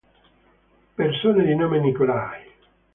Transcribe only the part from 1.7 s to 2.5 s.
Nikolaj